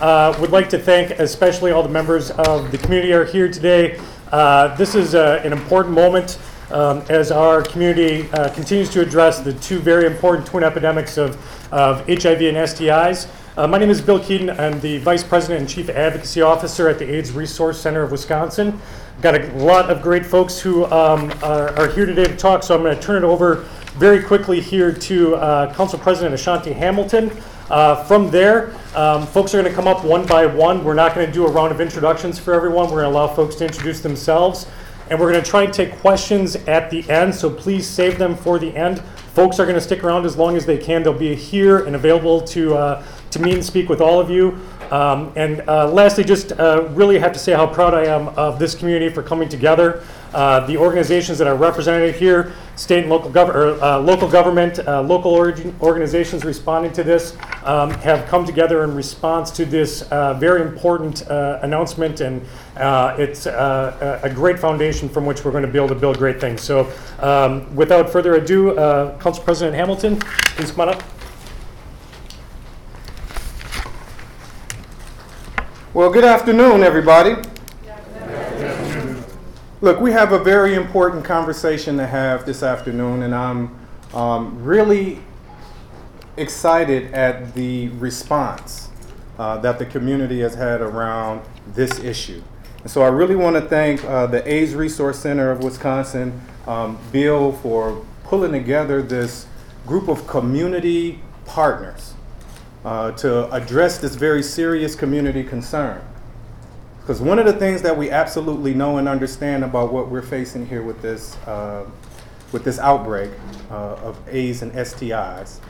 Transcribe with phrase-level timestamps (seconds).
[0.00, 3.98] Uh, Would like to thank especially all the members of the community are here today.
[4.30, 6.38] Uh, This is uh, an important moment
[6.70, 11.36] um, as our community uh, continues to address the two very important twin epidemics of
[11.72, 13.26] of HIV and STIs.
[13.56, 14.50] Uh, My name is Bill Keeton.
[14.50, 18.78] I'm the Vice President and Chief Advocacy Officer at the AIDS Resource Center of Wisconsin.
[19.22, 22.74] Got a lot of great folks who um, are are here today to talk, so
[22.74, 23.64] I'm going to turn it over
[23.96, 27.30] very quickly here to uh, Council President Ashanti Hamilton.
[27.70, 30.84] Uh, From there, um, folks are going to come up one by one.
[30.84, 32.84] We're not going to do a round of introductions for everyone.
[32.84, 34.66] We're going to allow folks to introduce themselves.
[35.10, 38.36] And we're going to try and take questions at the end, so please save them
[38.36, 39.00] for the end.
[39.34, 41.02] Folks are going to stick around as long as they can.
[41.02, 44.58] They'll be here and available to, uh, to meet and speak with all of you.
[44.90, 48.58] Um, And uh, lastly, just uh, really have to say how proud I am of
[48.60, 50.04] this community for coming together.
[50.36, 54.78] Uh, The organizations that are represented here, state and local gov, or, uh, local government,
[54.78, 55.32] uh, local
[55.80, 57.32] organizations responding to this,
[57.64, 62.42] um, have come together in response to this uh, very important uh, announcement, and
[62.76, 66.00] uh, it's uh, a a great foundation from which we're going to be able to
[66.00, 66.60] build great things.
[66.60, 66.86] So
[67.20, 70.18] um, without further ado, uh, Council President Hamilton,
[70.56, 71.02] please come on up.
[75.94, 77.55] Well, good afternoon, everybody.
[79.86, 83.78] Look, we have a very important conversation to have this afternoon, and I'm
[84.12, 85.20] um, really
[86.36, 88.88] excited at the response
[89.38, 92.42] uh, that the community has had around this issue.
[92.82, 96.98] And so I really want to thank uh, the AIDS Resource Center of Wisconsin, um,
[97.12, 99.46] Bill, for pulling together this
[99.86, 102.14] group of community partners
[102.84, 106.02] uh, to address this very serious community concern.
[107.06, 110.66] Because one of the things that we absolutely know and understand about what we're facing
[110.66, 111.88] here with this, uh,
[112.50, 113.30] with this outbreak
[113.70, 115.60] uh, of AIDS and STIs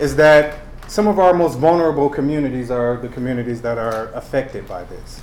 [0.00, 4.82] is that some of our most vulnerable communities are the communities that are affected by
[4.84, 5.20] this.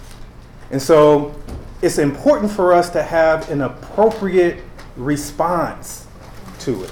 [0.70, 1.34] And so
[1.82, 4.64] it's important for us to have an appropriate
[4.98, 6.06] response
[6.60, 6.92] to it.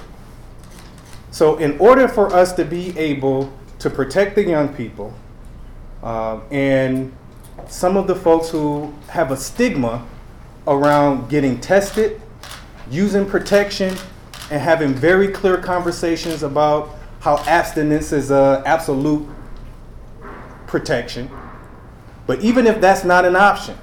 [1.29, 5.13] So, in order for us to be able to protect the young people
[6.01, 7.15] uh, and
[7.67, 10.05] some of the folks who have a stigma
[10.67, 12.21] around getting tested,
[12.89, 13.95] using protection,
[14.51, 19.27] and having very clear conversations about how abstinence is a absolute
[20.67, 21.29] protection.
[22.25, 23.77] But even if that's not an option,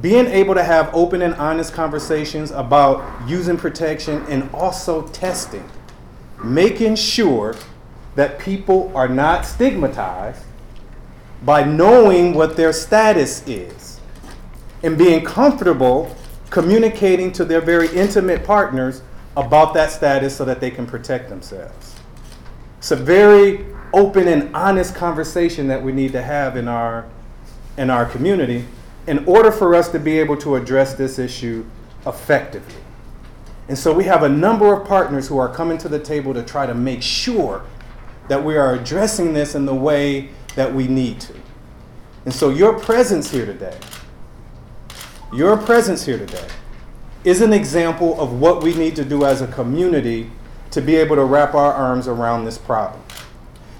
[0.00, 5.68] being able to have open and honest conversations about using protection and also testing,
[6.42, 7.54] making sure
[8.16, 10.44] that people are not stigmatized
[11.44, 14.00] by knowing what their status is
[14.82, 16.16] and being comfortable
[16.50, 19.02] communicating to their very intimate partners
[19.36, 21.96] about that status so that they can protect themselves.
[22.78, 27.06] It's a very open and honest conversation that we need to have in our
[27.76, 28.64] in our community
[29.08, 31.64] in order for us to be able to address this issue
[32.06, 32.76] effectively.
[33.68, 36.42] And so we have a number of partners who are coming to the table to
[36.42, 37.64] try to make sure
[38.28, 41.34] that we are addressing this in the way that we need to.
[42.24, 43.76] And so your presence here today,
[45.32, 46.46] your presence here today
[47.24, 50.30] is an example of what we need to do as a community
[50.70, 53.02] to be able to wrap our arms around this problem.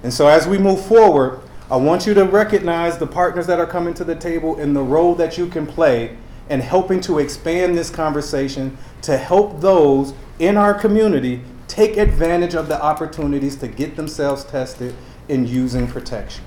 [0.02, 1.40] And so as we move forward,
[1.70, 4.82] I want you to recognize the partners that are coming to the table and the
[4.82, 6.16] role that you can play
[6.48, 12.68] in helping to expand this conversation to help those in our community take advantage of
[12.68, 14.94] the opportunities to get themselves tested
[15.28, 16.44] in using protection.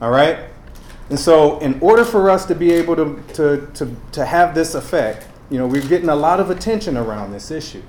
[0.00, 0.38] All right?
[1.08, 4.74] And so, in order for us to be able to, to, to, to have this
[4.74, 7.82] effect, you know, we're getting a lot of attention around this issue.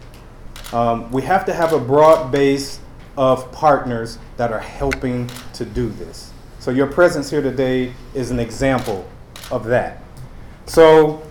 [0.72, 2.80] Um, we have to have a broad base
[3.18, 6.32] of partners that are helping to do this.
[6.60, 9.10] So, your presence here today is an example
[9.50, 10.04] of that.
[10.68, 11.24] So,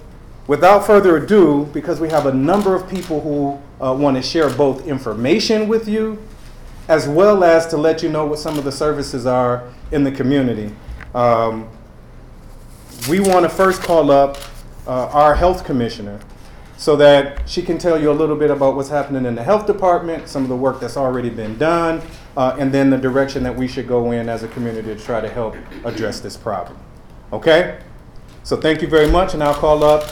[0.48, 4.50] without further ado, because we have a number of people who uh, want to share
[4.50, 6.19] both information with you
[6.88, 10.12] as well as to let you know what some of the services are in the
[10.12, 10.72] community.
[11.15, 11.68] Um,
[13.09, 14.38] we want to first call up
[14.86, 16.21] uh, our health commissioner
[16.77, 19.66] so that she can tell you a little bit about what's happening in the health
[19.66, 22.03] department, some of the work that's already been done,
[22.36, 25.21] uh, and then the direction that we should go in as a community to try
[25.21, 26.78] to help address this problem.
[27.33, 27.78] Okay?
[28.42, 30.09] So thank you very much, and I'll call up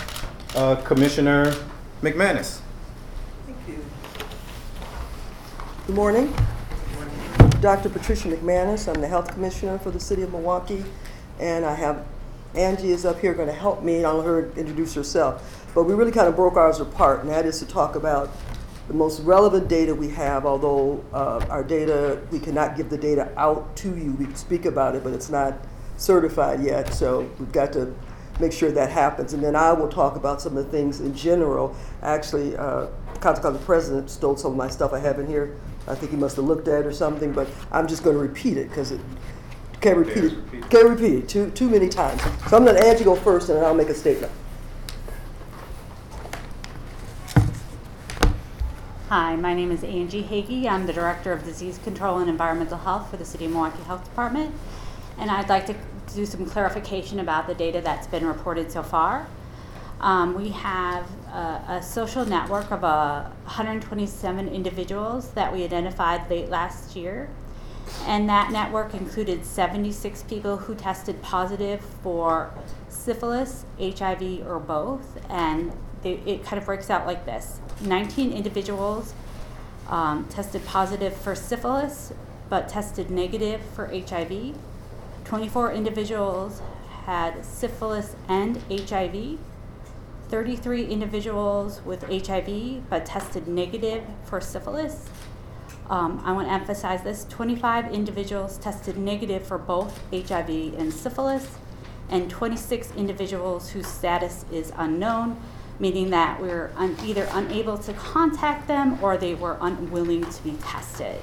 [0.57, 1.55] uh, Commissioner
[2.03, 2.61] McManus.
[3.47, 3.85] Thank you.
[5.87, 6.35] Good morning.
[7.65, 7.89] Dr.
[7.89, 10.85] Patricia McManus, I'm the Health Commissioner for the City of Milwaukee,
[11.41, 12.05] and I have
[12.55, 15.67] Angie is up here going to help me, I'll let her introduce herself.
[15.75, 18.31] But we really kind of broke ours apart, and that is to talk about
[18.89, 23.33] The most relevant data we have, although uh, our data, we cannot give the data
[23.39, 25.55] out to you, we speak about it, but it's not
[25.97, 27.95] certified yet, so we've got to
[28.41, 29.33] make sure that happens.
[29.33, 31.75] And then I will talk about some of the things in general.
[32.03, 32.89] Actually, uh,
[33.65, 35.57] President stole some of my stuff I have in here.
[35.87, 38.23] I think he must have looked at it or something, but I'm just going to
[38.23, 39.01] repeat it because it
[39.81, 40.71] can't repeat it.
[40.71, 42.23] Can't repeat it too too many times.
[42.49, 44.33] So I'm going to Angie go first, and then I'll make a statement.
[49.11, 50.67] Hi, my name is Angie Hagy.
[50.67, 54.03] I'm the Director of Disease Control and Environmental Health for the City of Milwaukee Health
[54.05, 54.55] Department.
[55.19, 55.77] And I'd like to
[56.15, 59.27] do some clarification about the data that's been reported so far.
[60.01, 66.95] Um, we have a, social network of uh, 127 individuals that we identified late last
[66.97, 67.29] year.
[68.07, 72.53] And that network included 76 people who tested positive for
[72.89, 75.19] syphilis, HIV, or both.
[75.29, 75.73] And
[76.03, 79.15] they, it kind of works out like this 19 individuals
[79.89, 82.13] um, tested positive for syphilis,
[82.49, 84.57] but tested negative for HIV.
[85.25, 86.63] 24 individuals
[87.05, 89.39] had syphilis and HIV.
[90.29, 95.09] 33 individuals with HIV but tested negative for syphilis.
[95.91, 101.59] Um, I want to emphasize this 25 individuals tested negative for both HIV and syphilis,
[102.09, 105.41] and 26 individuals whose status is unknown,
[105.79, 110.53] meaning that we're un- either unable to contact them or they were unwilling to be
[110.63, 111.21] tested.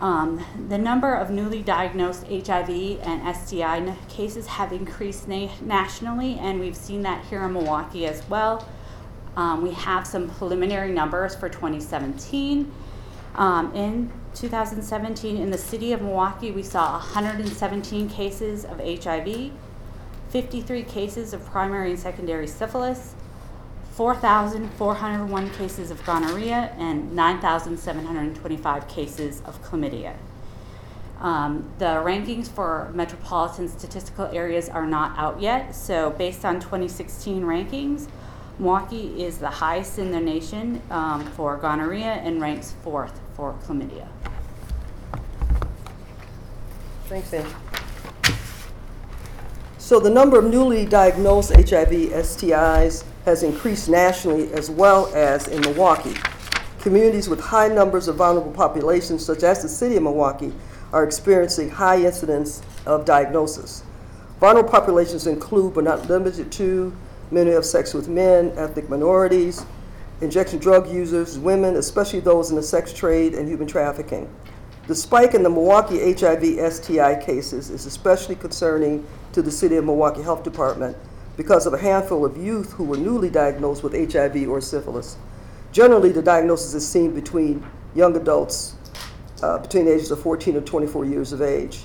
[0.00, 6.60] Um, the number of newly diagnosed HIV and STI cases have increased na- nationally, and
[6.60, 8.68] we've seen that here in Milwaukee as well.
[9.36, 12.70] Um, we have some preliminary numbers for 2017.
[13.36, 19.52] Um, in 2017, in the city of Milwaukee, we saw 117 cases of HIV,
[20.28, 23.14] 53 cases of primary and secondary syphilis,
[23.96, 30.14] 4,401 cases of gonorrhea, and 9,725 cases of chlamydia.
[31.18, 37.42] Um, the rankings for metropolitan statistical areas are not out yet, so based on 2016
[37.42, 38.06] rankings,
[38.58, 44.08] Milwaukee is the highest in the nation um, for gonorrhea and ranks fourth for chlamydia.
[47.06, 47.54] Thanks, Angie.
[49.86, 55.60] So the number of newly diagnosed HIV STIs has increased nationally as well as in
[55.60, 56.16] Milwaukee.
[56.80, 60.52] Communities with high numbers of vulnerable populations, such as the city of Milwaukee,
[60.92, 63.84] are experiencing high incidence of diagnosis.
[64.40, 66.92] Vulnerable populations include, but not limited to,
[67.30, 69.64] men who have sex with men, ethnic minorities,
[70.20, 74.28] injection drug users, women, especially those in the sex trade and human trafficking.
[74.86, 79.84] The spike in the Milwaukee HIV STI cases is especially concerning to the City of
[79.84, 80.96] Milwaukee Health Department
[81.36, 85.16] because of a handful of youth who were newly diagnosed with HIV or syphilis.
[85.72, 87.66] Generally, the diagnosis is seen between
[87.96, 88.76] young adults
[89.42, 91.84] uh, between the ages of 14 and 24 years of age.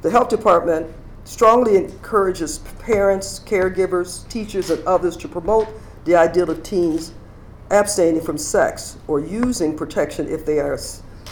[0.00, 0.90] The Health Department
[1.24, 5.68] strongly encourages parents, caregivers, teachers, and others to promote
[6.06, 7.12] the ideal of teens
[7.70, 10.78] abstaining from sex or using protection if they are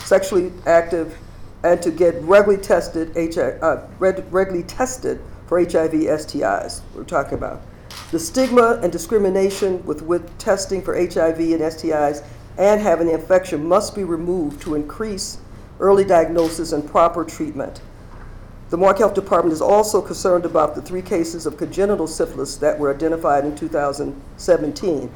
[0.04, 1.16] sexually active
[1.62, 7.34] and to get regularly tested HIV, uh, reg- regularly tested for HIV STIs we're talking
[7.34, 7.62] about.
[8.10, 12.24] The stigma and discrimination with, with testing for HIV and STIs
[12.58, 15.38] and having the infection must be removed to increase
[15.80, 17.80] early diagnosis and proper treatment.
[18.70, 22.78] The Milwaukee Health Department is also concerned about the three cases of congenital syphilis that
[22.78, 25.10] were identified in 2017.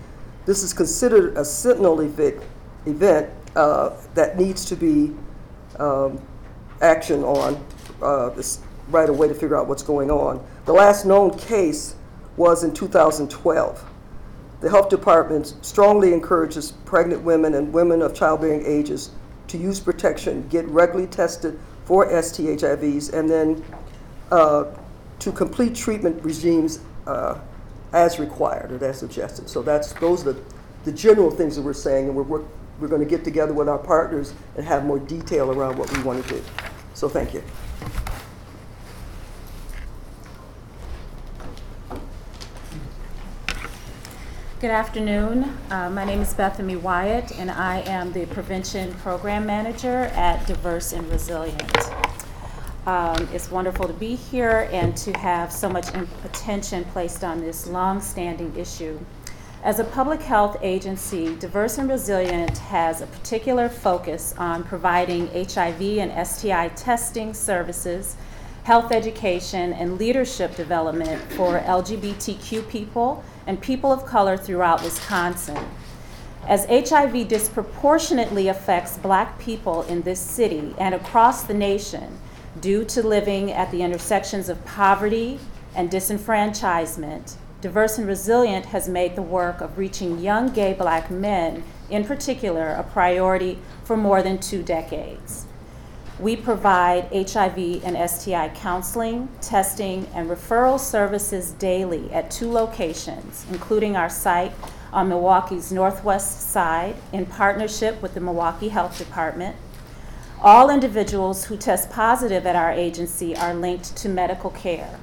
[0.46, 5.14] This is considered a sentinel event uh, that needs to be
[5.78, 6.20] um,
[6.80, 7.64] action on
[8.02, 8.30] uh,
[8.88, 10.44] right away to figure out what's going on.
[10.64, 11.96] The last known case
[12.36, 13.84] was in 2012.
[14.60, 19.10] The health department strongly encourages pregnant women and women of childbearing ages
[19.48, 23.64] to use protection, get regularly tested for STHIVs, and then
[24.30, 24.64] uh,
[25.18, 27.38] to complete treatment regimes uh,
[27.92, 29.48] as required or as suggested.
[29.48, 30.42] So that's those are the,
[30.84, 32.44] the general things that we're saying, and we're
[32.80, 36.02] we're, going to get together with our partners and have more detail around what we
[36.02, 36.42] want to do.
[36.94, 37.42] So thank you.
[44.60, 45.56] Good afternoon.
[45.70, 50.92] Uh, my name is Bethany Wyatt, and I am the Prevention Program Manager at Diverse
[50.92, 51.78] and Resilient.
[52.86, 55.88] Um, it's wonderful to be here and to have so much
[56.24, 58.98] attention placed on this long-standing issue.
[59.62, 65.98] As a public health agency, Diverse and Resilient has a particular focus on providing HIV
[65.98, 68.16] and STI testing services,
[68.64, 75.58] health education, and leadership development for LGBTQ people and people of color throughout Wisconsin.
[76.46, 82.18] As HIV disproportionately affects black people in this city and across the nation
[82.62, 85.38] due to living at the intersections of poverty
[85.74, 91.62] and disenfranchisement, Diverse and Resilient has made the work of reaching young gay black men,
[91.90, 95.44] in particular, a priority for more than two decades.
[96.18, 103.94] We provide HIV and STI counseling, testing, and referral services daily at two locations, including
[103.94, 104.52] our site
[104.90, 109.56] on Milwaukee's northwest side in partnership with the Milwaukee Health Department.
[110.42, 114.98] All individuals who test positive at our agency are linked to medical care.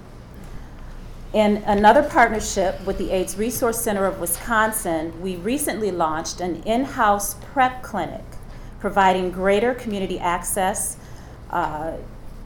[1.34, 6.86] In another partnership with the AIDS Resource Center of Wisconsin, we recently launched an in
[6.86, 8.24] house PrEP clinic,
[8.80, 10.96] providing greater community access
[11.50, 11.98] uh,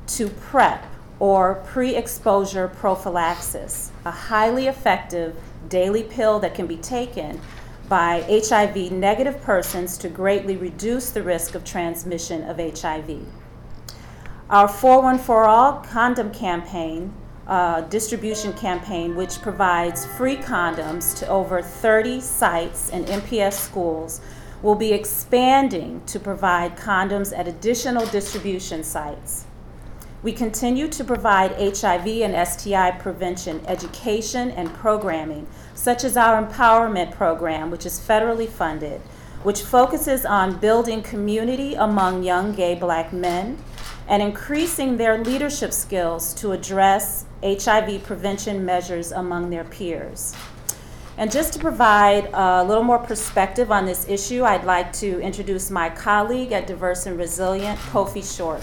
[0.07, 0.83] to PrEP
[1.19, 5.35] or pre exposure prophylaxis, a highly effective
[5.69, 7.39] daily pill that can be taken
[7.87, 13.27] by HIV negative persons to greatly reduce the risk of transmission of HIV.
[14.49, 17.13] Our 414 All condom campaign,
[17.47, 24.21] uh, distribution campaign, which provides free condoms to over 30 sites and MPS schools,
[24.61, 29.45] will be expanding to provide condoms at additional distribution sites.
[30.23, 37.11] We continue to provide HIV and STI prevention education and programming, such as our empowerment
[37.11, 39.01] program, which is federally funded,
[39.41, 43.57] which focuses on building community among young gay black men
[44.11, 50.35] and increasing their leadership skills to address HIV prevention measures among their peers.
[51.17, 55.71] And just to provide a little more perspective on this issue, I'd like to introduce
[55.71, 58.61] my colleague at Diverse and Resilient, Kofi Short.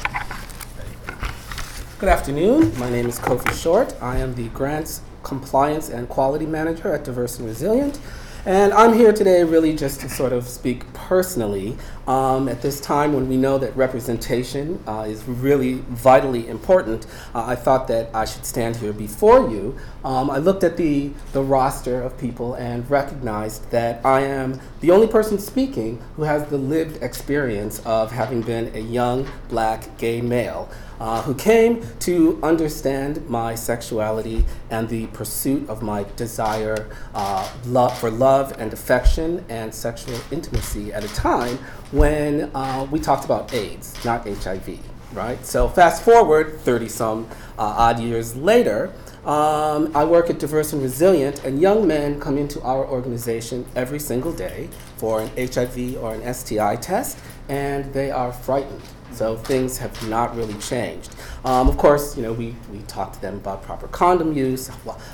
[1.98, 2.78] Good afternoon.
[2.78, 3.96] My name is Kofi Short.
[4.02, 7.98] I am the Grants Compliance and Quality Manager at Diverse and Resilient.
[8.46, 11.76] And I'm here today really just to sort of speak personally
[12.06, 17.06] um, at this time when we know that representation uh, is really vitally important.
[17.34, 19.76] Uh, I thought that I should stand here before you.
[20.04, 24.92] Um, I looked at the, the roster of people and recognized that I am the
[24.92, 30.20] only person speaking who has the lived experience of having been a young black gay
[30.20, 37.50] male uh, who came to understand my sexuality and the pursuit of my desire uh,
[37.66, 41.56] love, for love and affection and sexual intimacy at a time
[41.92, 44.78] when uh, we talked about AIDS, not HIV,
[45.12, 45.44] right?
[45.44, 47.28] So, fast forward 30 some
[47.58, 48.92] uh, odd years later.
[49.24, 53.98] Um, I work at Diverse and Resilient, and young men come into our organization every
[53.98, 58.80] single day for an HIV or an STI test, and they are frightened.
[59.12, 61.14] So things have not really changed.
[61.44, 64.70] Um, of course, you know, we, we talk to them about proper condom use,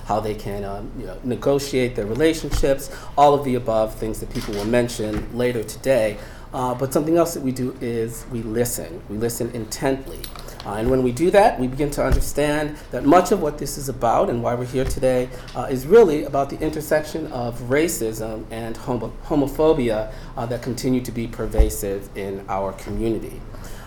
[0.06, 4.30] how they can um, you know, negotiate their relationships, all of the above things that
[4.30, 6.18] people will mention later today.
[6.52, 9.02] Uh, but something else that we do is we listen.
[9.08, 10.20] We listen intently.
[10.64, 13.76] Uh, and when we do that, we begin to understand that much of what this
[13.76, 18.44] is about and why we're here today uh, is really about the intersection of racism
[18.50, 23.40] and homo- homophobia uh, that continue to be pervasive in our community.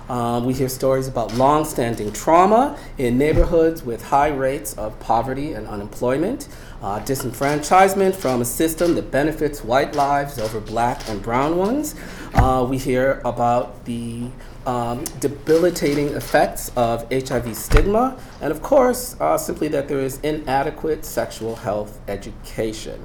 [0.09, 5.67] Um, we hear stories about long-standing trauma in neighborhoods with high rates of poverty and
[5.67, 6.47] unemployment,
[6.81, 11.93] uh, disenfranchisement from a system that benefits white lives over black and brown ones.
[12.33, 14.29] Uh, we hear about the
[14.65, 21.03] um, debilitating effects of HIV stigma, and of course, uh, simply that there is inadequate
[21.03, 23.03] sexual health education.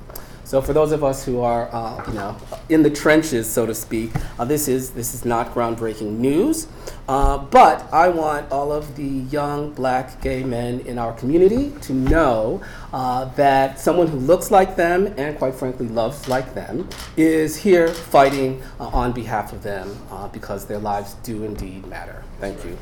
[0.52, 2.36] So for those of us who are, uh, you know,
[2.68, 6.66] in the trenches, so to speak, uh, this is this is not groundbreaking news.
[7.08, 11.94] Uh, but I want all of the young black gay men in our community to
[11.94, 12.60] know
[12.92, 17.88] uh, that someone who looks like them and, quite frankly, loves like them is here
[17.88, 22.24] fighting uh, on behalf of them uh, because their lives do indeed matter.
[22.40, 22.76] Thank you.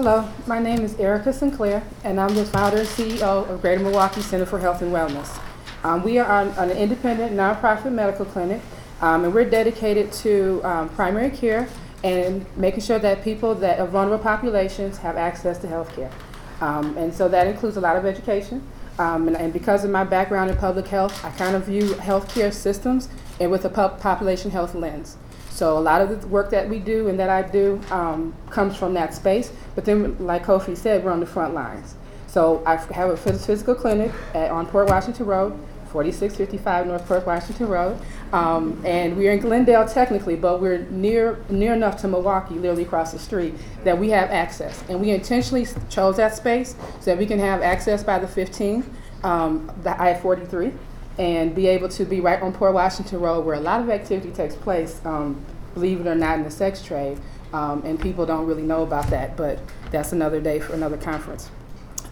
[0.00, 4.20] Hello, my name is Erica Sinclair, and I'm the founder and CEO of Greater Milwaukee
[4.20, 5.40] Center for Health and Wellness.
[5.82, 8.60] Um, we are an, independent nonprofit medical clinic,
[9.00, 11.68] um, and we're dedicated to um, primary care
[12.04, 16.12] and making sure that people that are vulnerable populations have access to health care.
[16.60, 18.62] Um, and so that includes a lot of education.
[19.00, 22.52] Um, and, and, because of my background in public health, I kind of view healthcare
[22.52, 23.08] systems
[23.40, 25.16] and with a population health lens.
[25.58, 28.76] So a lot of the work that we do and that I do um, comes
[28.76, 29.52] from that space.
[29.74, 31.96] But then, like Kofi said, we're on the front lines.
[32.28, 35.58] So I have a physical clinic at, on Port Washington Road,
[35.90, 37.98] 4655 North Port Washington Road.
[38.32, 43.10] Um, and we're in Glendale technically, but we're near, near enough to Milwaukee, literally across
[43.10, 44.84] the street, that we have access.
[44.88, 48.84] And we intentionally chose that space so that we can have access by the 15th,
[49.24, 50.72] um, the I-43,
[51.18, 54.30] and be able to be right on Port Washington Road where a lot of activity
[54.30, 55.44] takes place, um,
[55.74, 57.18] believe it or not, in the sex trade.
[57.52, 59.58] Um, and people don't really know about that, but
[59.90, 61.50] that's another day for another conference.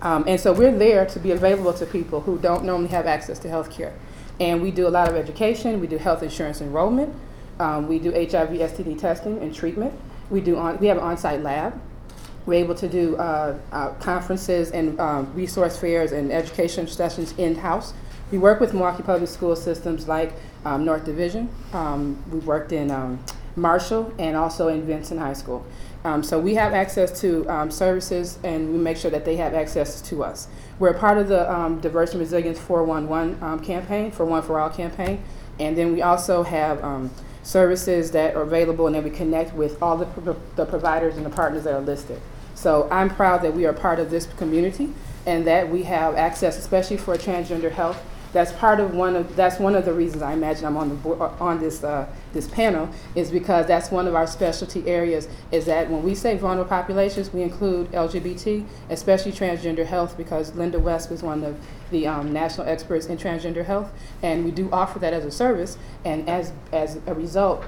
[0.00, 3.38] Um, and so we're there to be available to people who don't normally have access
[3.40, 3.94] to health care.
[4.40, 7.14] And we do a lot of education, we do health insurance enrollment,
[7.58, 9.94] um, we do HIV STD testing and treatment.
[10.28, 11.80] We, do on, we have an on-site lab.
[12.44, 17.94] We're able to do uh, uh, conferences and um, resource fairs and education sessions in-house.
[18.32, 20.32] We work with Milwaukee Public School systems like
[20.64, 21.48] um, North Division.
[21.72, 23.20] Um, we've worked in um,
[23.54, 25.64] Marshall and also in Vincent High School.
[26.02, 29.54] Um, so we have access to um, services and we make sure that they have
[29.54, 30.48] access to us.
[30.80, 34.58] We're a part of the um, Diverse and Resilience 411 um, campaign, for One for
[34.58, 35.22] All campaign.
[35.60, 37.10] And then we also have
[37.44, 41.24] services that are available and then we connect with all the, pro- the providers and
[41.24, 42.20] the partners that are listed.
[42.56, 44.92] So I'm proud that we are part of this community
[45.26, 48.02] and that we have access, especially for transgender health.
[48.36, 50.94] That's part of one of that's one of the reasons I imagine I'm on the
[50.94, 55.26] board, on this uh, this panel is because that's one of our specialty areas.
[55.50, 60.78] Is that when we say vulnerable populations, we include LGBT, especially transgender health, because Linda
[60.78, 61.58] West was one of
[61.90, 63.90] the um, national experts in transgender health,
[64.22, 65.78] and we do offer that as a service.
[66.04, 67.64] And as as a result,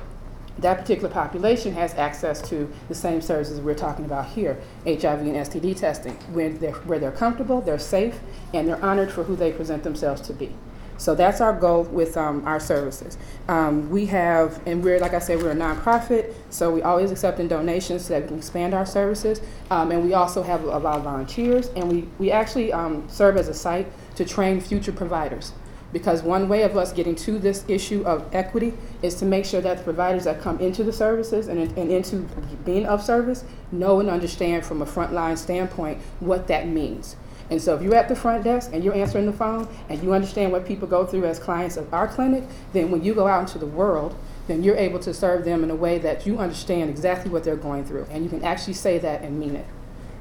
[0.58, 5.36] that particular population has access to the same services we're talking about here, HIV and
[5.36, 8.18] STD testing, where they're, where they're comfortable, they're safe,
[8.52, 10.54] and they're honored for who they present themselves to be.
[10.98, 13.16] So that's our goal with um, our services.
[13.46, 17.46] Um, we have, and we're, like I said, we're a nonprofit, so we always accepting
[17.46, 19.40] donations so that we can expand our services.
[19.70, 23.36] Um, and we also have a lot of volunteers, and we, we actually um, serve
[23.36, 23.86] as a site
[24.16, 25.52] to train future providers.
[25.92, 29.61] Because one way of us getting to this issue of equity is to make sure
[29.62, 32.28] that the providers that come into the services and, and into
[32.64, 37.16] being of service know and understand from a frontline standpoint what that means.
[37.50, 40.12] And so if you're at the front desk and you're answering the phone and you
[40.12, 43.40] understand what people go through as clients of our clinic, then when you go out
[43.40, 44.14] into the world,
[44.49, 47.56] then you're able to serve them in a way that you understand exactly what they're
[47.56, 48.06] going through.
[48.10, 49.67] And you can actually say that and mean it.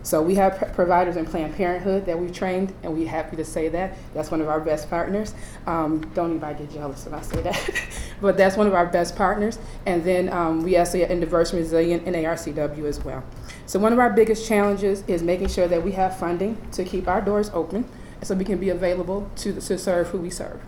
[0.07, 3.43] So we have pr- providers in Planned Parenthood that we've trained, and we're happy to
[3.43, 3.97] say that.
[4.13, 5.35] That's one of our best partners.
[5.65, 7.89] Um, don't anybody get jealous if I say that.
[8.21, 9.59] but that's one of our best partners.
[9.85, 13.21] And then um, we also in Diverse Resilient and ARCW as well.
[13.65, 17.09] So one of our biggest challenges is making sure that we have funding to keep
[17.09, 17.83] our doors open
[18.21, 20.61] so we can be available to, to serve who we serve.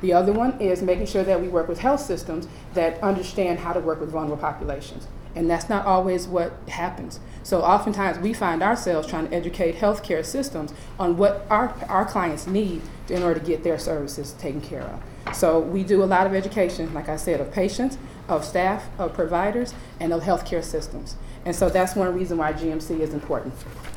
[0.00, 3.74] The other one is making sure that we work with health systems that understand how
[3.74, 5.06] to work with vulnerable populations.
[5.34, 7.20] And that's not always what happens.
[7.46, 12.48] So oftentimes we find ourselves trying to educate healthcare systems on what our, our clients
[12.48, 15.00] need in order to get their services taken care of.
[15.32, 19.14] So we do a lot of education, like I said, of patients, of staff, of
[19.14, 21.14] providers, and of healthcare systems.
[21.44, 23.54] And so that's one reason why GMC is important.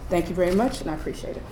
[0.10, 1.44] Thank you very much, and I appreciate it.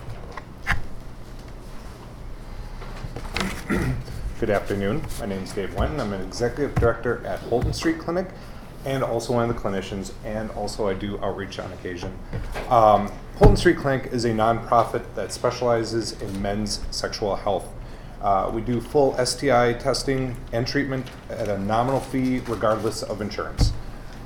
[4.38, 5.02] Good afternoon.
[5.18, 5.98] My name is Dave Wenton.
[5.98, 8.28] I'm an executive director at Holton Street Clinic
[8.84, 12.16] and also one of the clinicians, and also I do outreach on occasion.
[12.68, 17.68] Um, Holton Street Clinic is a nonprofit that specializes in men's sexual health.
[18.20, 23.72] Uh, we do full STI testing and treatment at a nominal fee regardless of insurance.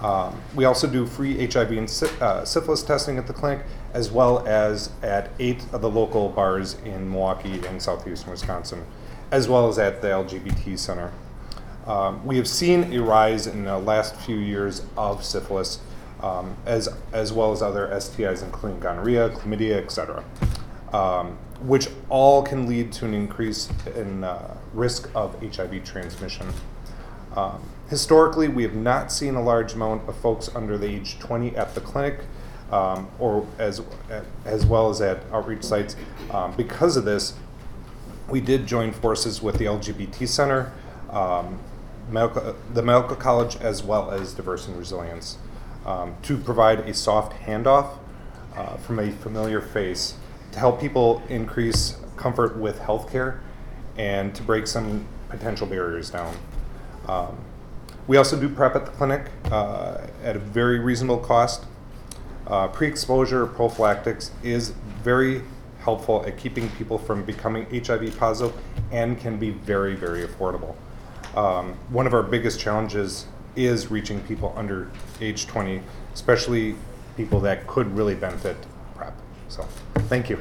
[0.00, 4.44] Um, we also do free HIV and uh, syphilis testing at the clinic, as well
[4.46, 8.84] as at eight of the local bars in Milwaukee and southeastern Wisconsin,
[9.30, 11.12] as well as at the LGBT Center.
[11.86, 15.80] Um, we have seen a rise in the last few years of syphilis,
[16.20, 20.24] um, as as well as other STIs, including gonorrhea, chlamydia, etc.,
[20.92, 26.46] um, which all can lead to an increase in uh, risk of HIV transmission.
[27.34, 31.56] Um, historically, we have not seen a large amount of folks under the age 20
[31.56, 32.20] at the clinic,
[32.70, 33.82] um, or as
[34.44, 35.96] as well as at outreach sites.
[36.30, 37.34] Um, because of this,
[38.28, 40.72] we did join forces with the LGBT Center,
[41.10, 41.58] um,
[42.12, 45.38] medical, the Medical College, as well as Diverse and Resilience,
[45.86, 47.98] um, to provide a soft handoff
[48.56, 50.14] uh, from a familiar face
[50.52, 53.40] to help people increase comfort with healthcare
[53.96, 56.36] and to break some potential barriers down.
[57.08, 57.36] Um,
[58.06, 61.64] we also do PrEP at the clinic uh, at a very reasonable cost.
[62.46, 64.70] Uh, pre-exposure prophylactics is
[65.02, 65.42] very
[65.80, 68.54] helpful at keeping people from becoming HIV positive
[68.90, 70.74] and can be very, very affordable.
[71.34, 74.90] Um, one of our biggest challenges is reaching people under
[75.20, 75.80] age 20,
[76.12, 76.76] especially
[77.16, 78.56] people that could really benefit
[78.94, 79.14] PrEP.
[79.48, 79.62] So,
[80.08, 80.38] thank you.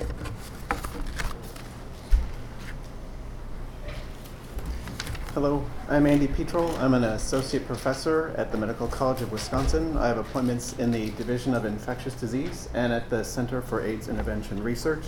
[5.33, 6.77] Hello, I'm Andy Petroll.
[6.79, 9.95] I'm an associate professor at the Medical College of Wisconsin.
[9.95, 14.09] I have appointments in the Division of Infectious Disease and at the Center for AIDS
[14.09, 15.05] Intervention Research.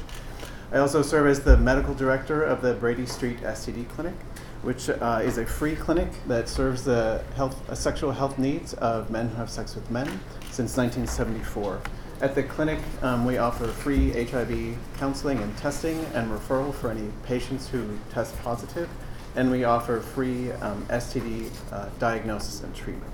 [0.72, 4.16] I also serve as the medical director of the Brady Street STD Clinic,
[4.64, 9.12] which uh, is a free clinic that serves the health, uh, sexual health needs of
[9.12, 10.08] men who have sex with men
[10.52, 11.82] since 1974.
[12.22, 17.10] At the clinic, um, we offer free HIV counseling and testing and referral for any
[17.24, 18.90] patients who test positive,
[19.36, 23.12] and we offer free um, STD uh, diagnosis and treatment.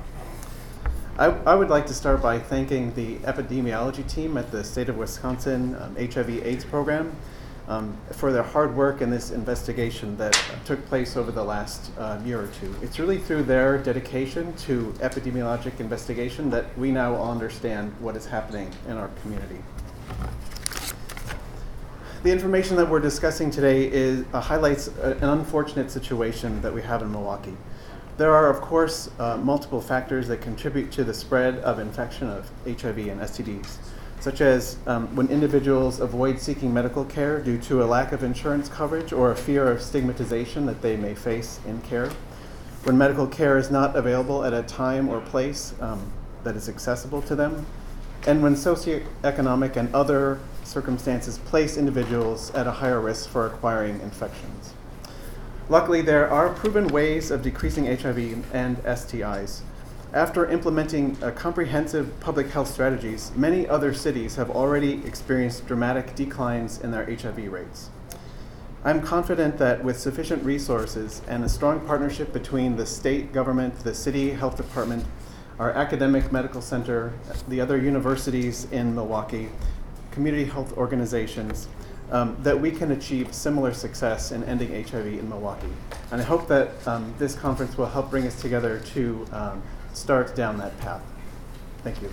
[1.18, 4.98] I, I would like to start by thanking the epidemiology team at the State of
[4.98, 7.16] Wisconsin um, HIV AIDS program
[7.70, 11.92] um, for their hard work in this investigation that uh, took place over the last
[11.98, 12.76] uh, year or two.
[12.82, 18.26] It's really through their dedication to epidemiologic investigation that we now all understand what is
[18.26, 19.60] happening in our community.
[22.24, 26.82] The information that we're discussing today is, uh, highlights a- an unfortunate situation that we
[26.82, 27.56] have in Milwaukee.
[28.18, 32.50] There are, of course, uh, multiple factors that contribute to the spread of infection of
[32.66, 33.78] HIV and STDs,
[34.20, 38.68] such as um, when individuals avoid seeking medical care due to a lack of insurance
[38.68, 42.10] coverage or a fear of stigmatization that they may face in care,
[42.84, 46.12] when medical care is not available at a time or place um,
[46.44, 47.66] that is accessible to them,
[48.28, 54.74] and when socioeconomic and other circumstances place individuals at a higher risk for acquiring infections.
[55.70, 59.62] Luckily, there are proven ways of decreasing HIV and STIs.
[60.14, 66.82] After implementing uh, comprehensive public health strategies, many other cities have already experienced dramatic declines
[66.82, 67.92] in their HIV rates.
[68.84, 73.94] I'm confident that with sufficient resources and a strong partnership between the state government, the
[73.94, 75.06] city health department,
[75.60, 77.14] our academic medical center,
[77.48, 79.50] the other universities in Milwaukee,
[80.10, 81.68] community health organizations,
[82.12, 85.68] um, that we can achieve similar success in ending HIV in Milwaukee.
[86.12, 89.62] And I hope that um, this conference will help bring us together to um,
[89.94, 91.02] start down that path.
[91.84, 92.10] Thank you.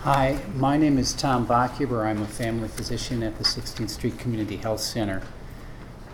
[0.00, 2.06] Hi, my name is Tom Bachhuber.
[2.06, 5.20] I'm a family physician at the 16th Street Community Health Center.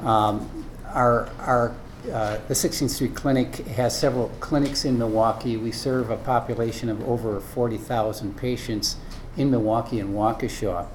[0.00, 1.76] Um, our, our,
[2.10, 5.58] uh, the 16th Street Clinic has several clinics in Milwaukee.
[5.58, 8.96] We serve a population of over 40,000 patients
[9.36, 10.86] in Milwaukee and Waukesha.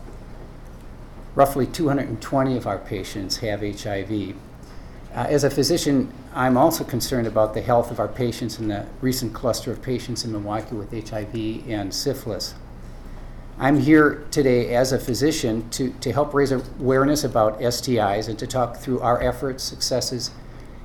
[1.35, 4.35] Roughly 220 of our patients have HIV.
[5.17, 8.85] Uh, as a physician, I'm also concerned about the health of our patients in the
[9.01, 12.53] recent cluster of patients in Milwaukee with HIV and syphilis.
[13.57, 18.45] I'm here today as a physician to, to help raise awareness about STIs and to
[18.45, 20.29] talk through our efforts, successes,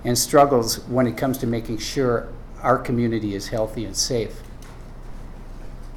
[0.03, 2.29] and struggles when it comes to making sure
[2.63, 4.41] our community is healthy and safe.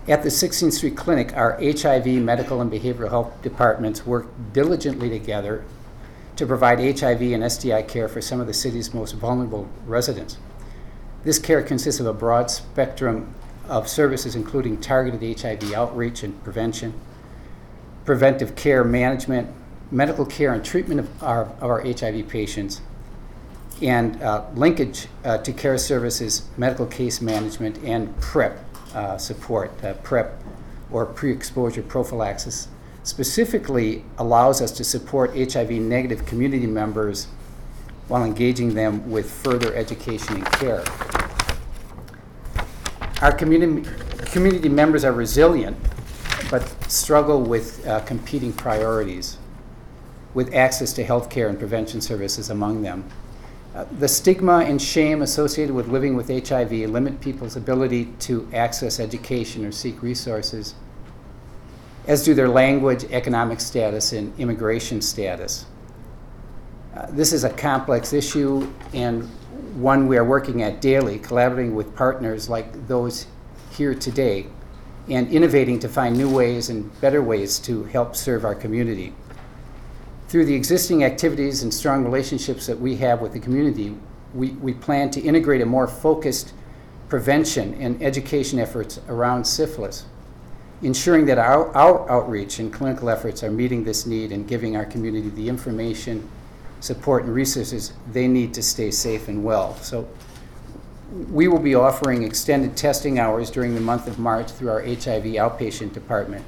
[0.09, 5.63] At the 16th Street Clinic, our HIV medical and behavioral health departments work diligently together
[6.35, 10.37] to provide HIV and STI care for some of the city's most vulnerable residents.
[11.23, 13.33] This care consists of a broad spectrum
[13.67, 16.93] of services, including targeted HIV outreach and prevention,
[18.03, 19.49] preventive care management,
[19.91, 22.81] medical care and treatment of our, of our HIV patients,
[23.81, 28.57] and uh, linkage uh, to care services, medical case management, and PrEP
[28.93, 29.83] uh, support.
[29.83, 30.31] Uh, PrEP,
[30.91, 32.67] or pre exposure prophylaxis,
[33.05, 37.27] specifically allows us to support HIV negative community members
[38.07, 40.83] while engaging them with further education and care.
[43.21, 43.87] Our community,
[44.25, 45.77] community members are resilient,
[46.49, 49.37] but struggle with uh, competing priorities,
[50.33, 53.07] with access to health care and prevention services among them.
[53.75, 58.99] Uh, the stigma and shame associated with living with HIV limit people's ability to access
[58.99, 60.73] education or seek resources,
[62.07, 65.65] as do their language, economic status, and immigration status.
[66.95, 69.23] Uh, this is a complex issue and
[69.75, 73.27] one we are working at daily, collaborating with partners like those
[73.71, 74.45] here today
[75.09, 79.13] and innovating to find new ways and better ways to help serve our community.
[80.29, 83.95] Through the existing activities and strong relationships that we have with the community,
[84.33, 86.53] we, we plan to integrate a more focused
[87.09, 90.05] prevention and education efforts around syphilis,
[90.81, 94.85] ensuring that our, our outreach and clinical efforts are meeting this need and giving our
[94.85, 96.27] community the information,
[96.79, 99.75] support, and resources they need to stay safe and well.
[99.77, 100.07] So
[101.31, 105.23] we will be offering extended testing hours during the month of March through our HIV
[105.35, 106.43] outpatient department.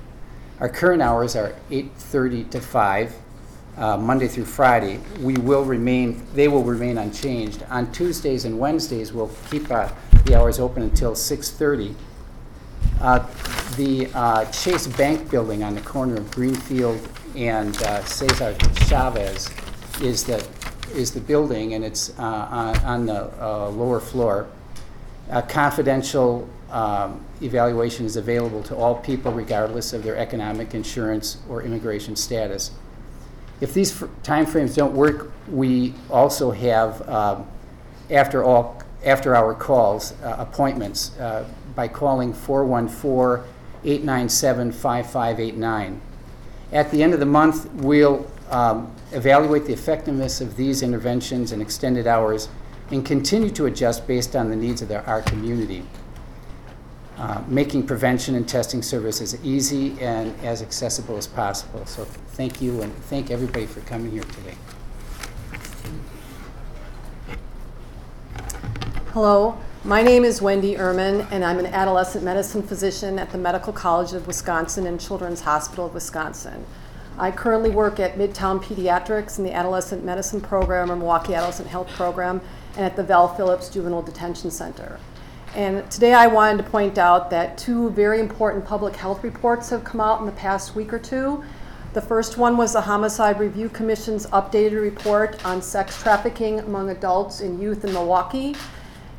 [0.60, 3.16] Our current hours are 8:30 to 5,
[3.78, 5.00] uh, Monday through Friday.
[5.22, 7.64] We will remain, they will remain unchanged.
[7.70, 9.90] On Tuesdays and Wednesdays, we'll keep uh,
[10.26, 11.94] the hours open until 6:30.
[13.00, 13.20] Uh,
[13.78, 17.00] The uh, Chase Bank Building on the corner of Greenfield
[17.36, 19.52] and uh, Cesar Chavez
[20.02, 20.44] is the,
[20.96, 24.48] is the building, and it's uh, on on the uh, lower floor.
[25.30, 31.62] A confidential um, evaluation is available to all people regardless of their economic, insurance, or
[31.62, 32.72] immigration status.
[33.62, 37.46] If these fr- timeframes don't work, we also have, um,
[38.10, 42.34] after all, after-hour calls, uh, appointments uh, by calling
[43.84, 46.00] 414-897-5589.
[46.72, 51.62] At the end of the month, we'll um, evaluate the effectiveness of these interventions and
[51.62, 52.50] extended hours
[52.92, 55.86] and continue to adjust based on the needs of the- our community,
[57.18, 61.86] uh, making prevention and testing services easy and as accessible as possible.
[61.86, 64.56] So thank you, and thank everybody for coming here today.
[69.14, 73.72] Hello, my name is Wendy Ehrman, and I'm an adolescent medicine physician at the Medical
[73.72, 76.66] College of Wisconsin and Children's Hospital of Wisconsin.
[77.18, 81.90] I currently work at Midtown Pediatrics in the Adolescent Medicine Program or Milwaukee Adolescent Health
[81.90, 82.42] Program
[82.76, 85.00] and at the Vel Phillips Juvenile Detention Center.
[85.56, 89.84] And today I wanted to point out that two very important public health reports have
[89.84, 91.44] come out in the past week or two.
[91.94, 97.42] The first one was the Homicide Review Commission's updated report on sex trafficking among adults
[97.42, 98.56] and youth in Milwaukee.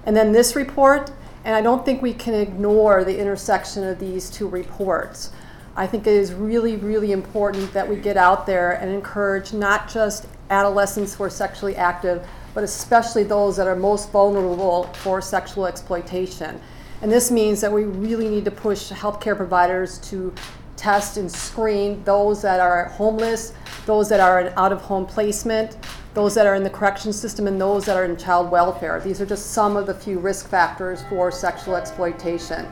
[0.08, 1.10] And then this report,
[1.44, 5.32] and I don't think we can ignore the intersection of these two reports.
[5.76, 9.86] I think it is really, really important that we get out there and encourage not
[9.86, 15.66] just adolescents who are sexually active, but especially those that are most vulnerable for sexual
[15.66, 16.58] exploitation.
[17.02, 20.32] And this means that we really need to push healthcare providers to
[20.76, 23.52] test and screen those that are homeless,
[23.84, 25.76] those that are in out of home placement,
[26.18, 29.00] those that are in the correction system, and those that are in child welfare.
[29.00, 32.66] These are just some of the few risk factors for sexual exploitation.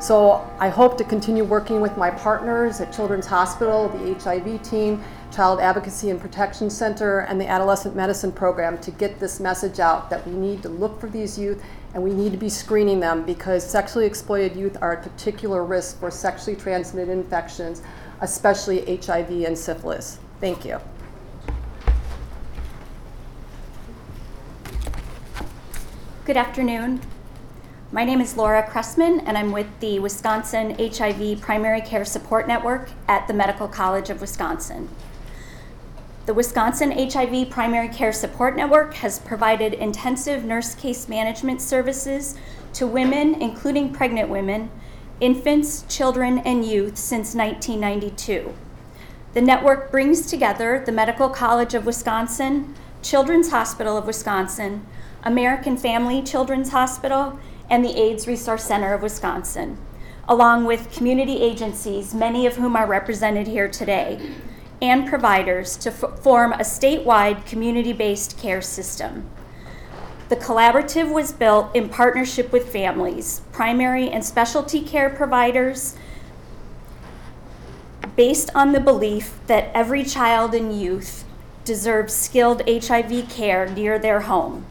[0.00, 5.04] So I hope to continue working with my partners at Children's Hospital, the HIV team,
[5.32, 10.10] Child Advocacy and Protection Center, and the Adolescent Medicine Program to get this message out
[10.10, 11.62] that we need to look for these youth
[11.94, 16.00] and we need to be screening them because sexually exploited youth are at particular risk
[16.00, 17.82] for sexually transmitted infections,
[18.20, 20.18] especially HIV and syphilis.
[20.40, 20.80] Thank you.
[26.26, 27.00] Good afternoon.
[27.90, 32.90] My name is Laura Cressman, and I'm with the Wisconsin HIV Primary Care Support Network
[33.08, 34.90] at the Medical College of Wisconsin.
[36.26, 42.36] The Wisconsin HIV Primary Care Support Network has provided intensive nurse case management services
[42.74, 44.70] to women, including pregnant women,
[45.20, 48.54] infants, children, and youth since 1992.
[49.32, 54.86] The network brings together the Medical College of Wisconsin, Children's Hospital of Wisconsin,
[55.22, 59.78] American Family Children's Hospital, and the AIDS Resource Center of Wisconsin,
[60.28, 64.34] along with community agencies, many of whom are represented here today,
[64.80, 69.28] and providers to f- form a statewide community based care system.
[70.30, 75.96] The collaborative was built in partnership with families, primary and specialty care providers,
[78.16, 81.24] based on the belief that every child and youth
[81.64, 84.66] deserves skilled HIV care near their home.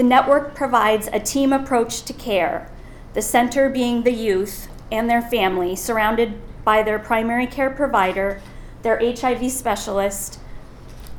[0.00, 2.70] The network provides a team approach to care,
[3.12, 8.40] the center being the youth and their family, surrounded by their primary care provider,
[8.80, 10.40] their HIV specialist,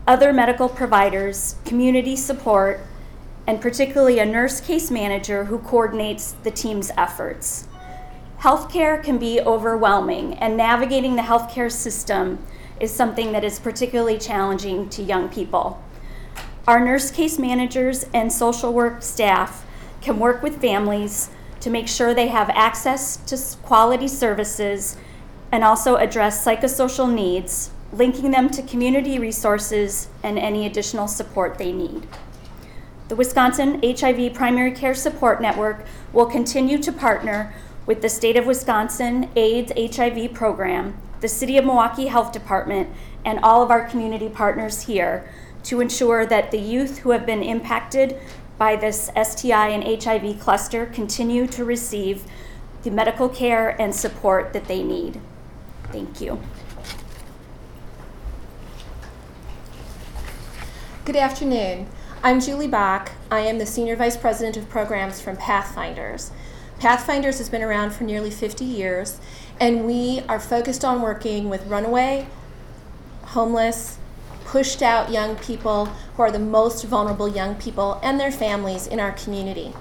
[0.07, 2.79] other medical providers, community support,
[3.45, 7.67] and particularly a nurse case manager who coordinates the team's efforts.
[8.39, 12.39] Healthcare can be overwhelming, and navigating the healthcare system
[12.79, 15.79] is something that is particularly challenging to young people.
[16.67, 19.65] Our nurse case managers and social work staff
[19.99, 24.95] can work with families to make sure they have access to quality services
[25.51, 31.71] and also address psychosocial needs, linking them to community resources and any additional support they
[31.71, 32.07] need.
[33.07, 37.53] The Wisconsin HIV Primary Care Support Network will continue to partner
[37.87, 42.89] with the State of Wisconsin AIDS HIV program, the City of Milwaukee Health Department,
[43.25, 45.27] and all of our community partners here
[45.63, 48.17] to ensure that the youth who have been impacted
[48.57, 52.25] by this STI and HIV cluster continue to receive
[52.83, 55.19] the medical care and support that they need.
[55.91, 56.39] Thank you.
[61.05, 61.87] Good afternoon.
[62.23, 63.11] I'm Julie Bach.
[63.31, 66.31] I am the Senior Vice President of Programs from Pathfinders.
[66.77, 69.19] Pathfinders has been around for nearly 50 years,
[69.59, 72.27] and we are focused on working with runaway,
[73.23, 73.97] homeless,
[74.51, 78.99] pushed out young people who are the most vulnerable young people and their families in
[78.99, 79.71] our community.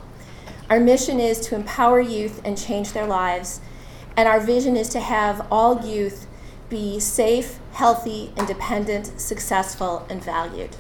[0.71, 3.61] Our mission is to empower youth and change their lives,
[4.17, 6.29] and our vision is to have all youth
[6.69, 10.77] be safe, healthy, independent, successful, and valued.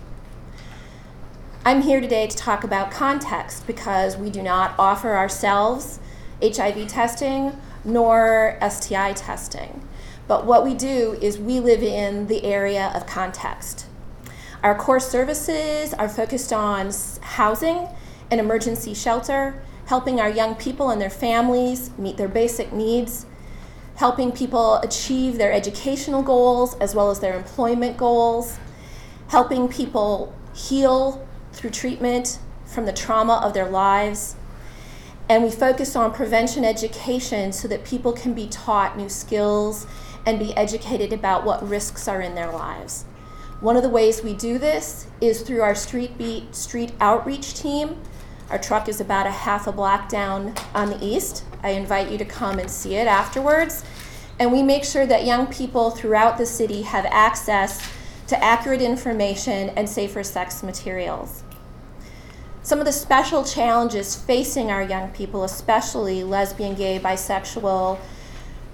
[1.64, 5.98] I'm here today to talk about context because we do not offer ourselves
[6.40, 9.82] HIV testing nor STI testing.
[10.30, 13.86] But what we do is we live in the area of context.
[14.62, 17.88] Our core services are focused on housing
[18.30, 23.26] and emergency shelter, helping our young people and their families meet their basic needs,
[23.96, 28.60] helping people achieve their educational goals as well as their employment goals,
[29.30, 34.36] helping people heal through treatment from the trauma of their lives.
[35.28, 39.88] And we focus on prevention education so that people can be taught new skills
[40.30, 43.04] and be educated about what risks are in their lives.
[43.60, 48.00] One of the ways we do this is through our Street Beat Street Outreach team.
[48.48, 51.44] Our truck is about a half a block down on the east.
[51.64, 53.84] I invite you to come and see it afterwards.
[54.38, 57.86] And we make sure that young people throughout the city have access
[58.28, 61.42] to accurate information and safer sex materials.
[62.62, 67.98] Some of the special challenges facing our young people, especially lesbian, gay, bisexual,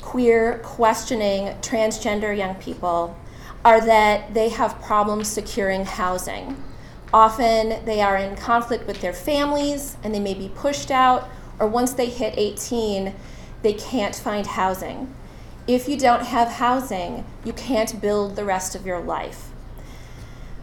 [0.07, 3.19] queer, questioning, transgender young people,
[3.65, 6.63] are that they have problems securing housing.
[7.13, 11.67] Often they are in conflict with their families and they may be pushed out, or
[11.67, 13.15] once they hit 18,
[13.63, 15.13] they can't find housing.
[15.67, 19.49] If you don't have housing, you can't build the rest of your life.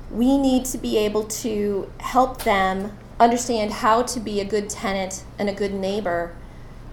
[0.10, 5.26] We need to be able to help them understand how to be a good tenant
[5.38, 6.34] and a good neighbor,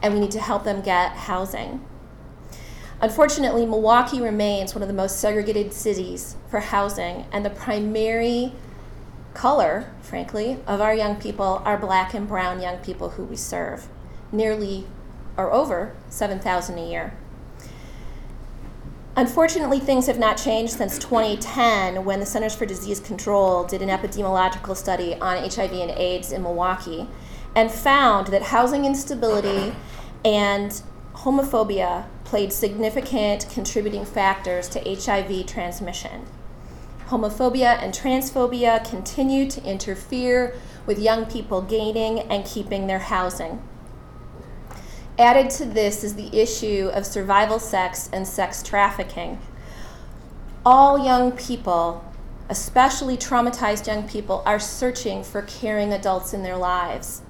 [0.02, 1.84] and we need to help them get housing.
[3.02, 8.52] Unfortunately, Milwaukee remains one of the most segregated cities for housing, and the primary
[9.32, 13.88] color, frankly, of our young people are black and brown young people who we serve,
[14.30, 14.86] nearly
[15.38, 17.14] or over 7,000 a year.
[19.16, 23.88] Unfortunately, things have not changed since 2010 when the Centers for Disease Control did an
[23.88, 27.08] epidemiological study on HIV and AIDS in Milwaukee
[27.56, 29.74] and found that housing instability
[30.24, 30.82] and
[31.14, 36.24] homophobia played significant contributing factors to HIV transmission.
[37.08, 40.54] Homophobia and transphobia continue to interfere
[40.86, 43.60] with young people gaining and keeping their housing.
[45.18, 49.40] Added to this is the issue of survival sex and sex trafficking.
[50.64, 52.04] All young people,
[52.48, 57.22] especially traumatized young people, are searching for caring adults in their lives.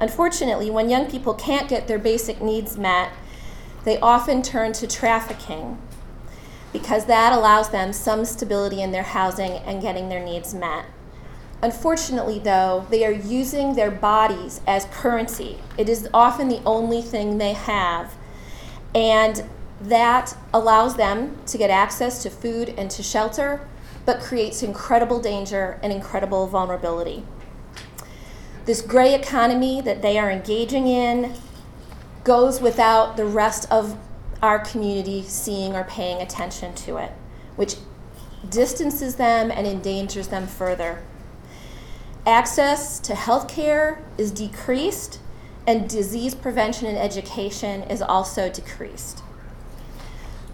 [0.00, 3.12] Unfortunately, when young people can't get their basic needs met,
[3.84, 5.78] they often turn to trafficking
[6.72, 10.86] because that allows them some stability in their housing and getting their needs met.
[11.62, 15.58] Unfortunately, though, they are using their bodies as currency.
[15.78, 18.14] It is often the only thing they have.
[18.94, 19.44] And
[19.80, 23.66] that allows them to get access to food and to shelter,
[24.04, 27.24] but creates incredible danger and incredible vulnerability.
[28.64, 31.34] This gray economy that they are engaging in
[32.24, 33.96] goes without the rest of
[34.42, 37.12] our community seeing or paying attention to it,
[37.56, 37.76] which
[38.48, 41.02] distances them and endangers them further.
[42.26, 45.20] Access to health care is decreased,
[45.66, 49.22] and disease prevention and education is also decreased.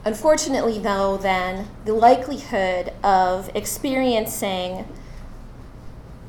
[0.04, 4.86] Unfortunately, though, then, the likelihood of experiencing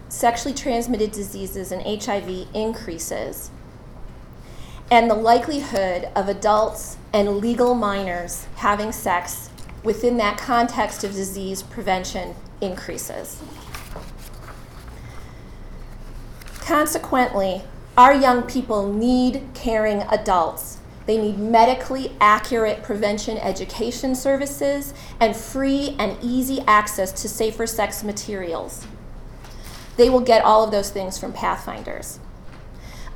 [0.09, 3.49] sexually transmitted diseases and HIV increases,
[4.91, 9.49] and the likelihood of adults and legal minors having sex
[9.83, 13.41] within that context of disease prevention increases.
[16.59, 17.63] Consequently,
[17.97, 20.79] our young people need caring adults.
[21.05, 28.03] They need medically accurate prevention education services and free and easy access to safer sex
[28.03, 28.85] materials.
[29.97, 32.19] They will get all of those things from Pathfinders.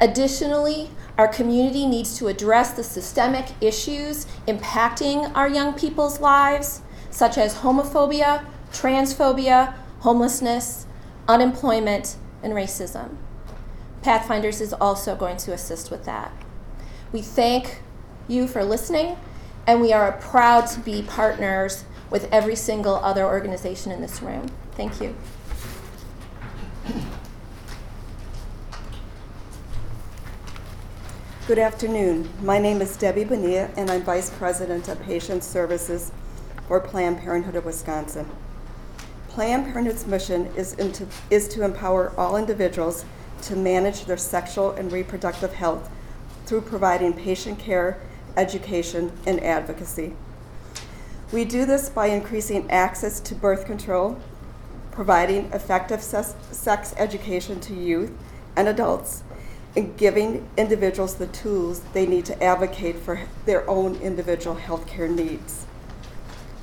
[0.02, 7.38] Additionally, our community needs to address the systemic issues impacting our young people's lives, such
[7.38, 10.86] as homophobia, transphobia, homelessness,
[11.28, 13.16] unemployment, and racism.
[14.02, 16.32] Pathfinders is also going to assist with that.
[17.12, 17.82] We thank
[18.28, 19.18] you for listening,
[19.66, 24.52] and we are proud to be partners with every single other organization in this room.
[24.74, 25.16] Thank you.
[31.48, 32.28] Good afternoon.
[32.42, 36.12] My name is Debbie Bonilla, and I'm Vice President of Patient Services
[36.68, 38.28] for Planned Parenthood of Wisconsin.
[39.28, 43.06] Planned Parenthood's mission is, into, is to empower all individuals
[43.44, 45.88] to manage their sexual and reproductive health
[46.48, 48.00] through providing patient care,
[48.36, 50.14] education, and advocacy.
[51.32, 54.20] We do this by increasing access to birth control,
[54.90, 58.18] providing effective sex education to youth
[58.56, 59.22] and adults,
[59.76, 65.08] and giving individuals the tools they need to advocate for their own individual health care
[65.08, 65.66] needs.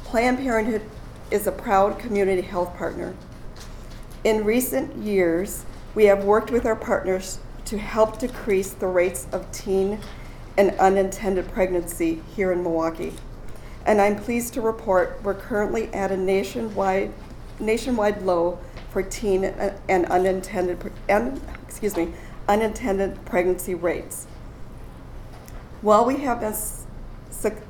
[0.04, 0.82] Planned Parenthood
[1.30, 3.14] is a proud community health partner.
[4.24, 9.50] In recent years, we have worked with our partners to help decrease the rates of
[9.52, 10.00] teen
[10.56, 13.12] and unintended pregnancy here in Milwaukee.
[13.84, 17.12] And I'm pleased to report we're currently at a nationwide,
[17.58, 18.58] nationwide low
[18.90, 22.12] for teen and unintended, and, excuse me,
[22.48, 24.26] unintended pregnancy rates.
[25.80, 26.54] While we have been,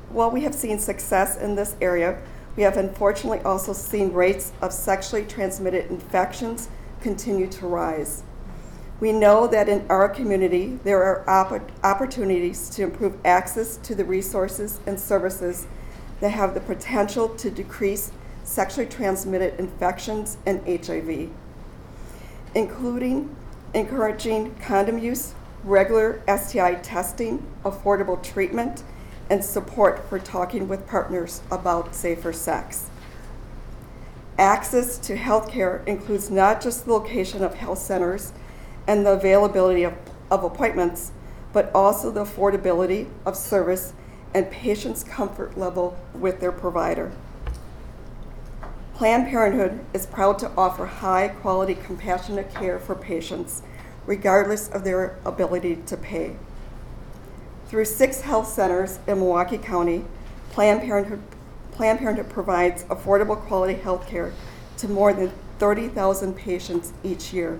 [0.09, 2.21] while we have seen success in this area,
[2.55, 6.69] we have unfortunately also seen rates of sexually transmitted infections
[7.01, 8.23] continue to rise.
[8.99, 14.05] We know that in our community, there are oppor- opportunities to improve access to the
[14.05, 15.65] resources and services
[16.21, 18.11] that have the potential to decrease
[18.43, 21.29] sexually transmitted infections and HIV,
[22.55, 23.35] including
[23.73, 28.83] encouraging condom use, regular STI testing, affordable treatment,
[29.29, 32.89] and support for talking with partners about safer sex.
[34.37, 38.33] Access to health care includes not just the location of health centers
[38.87, 39.93] and the availability of,
[40.29, 41.11] of appointments,
[41.53, 43.93] but also the affordability of service
[44.33, 47.11] and patients' comfort level with their provider.
[48.95, 53.63] Planned Parenthood is proud to offer high quality, compassionate care for patients,
[54.05, 56.35] regardless of their ability to pay.
[57.65, 60.05] Through six health centers in Milwaukee County,
[60.51, 61.23] Planned Parenthood,
[61.71, 64.31] Planned Parenthood provides affordable quality health care
[64.77, 67.59] to more than 30,000 patients each year.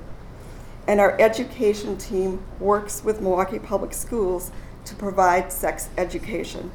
[0.87, 4.51] And our education team works with Milwaukee Public Schools
[4.85, 6.71] to provide sex education.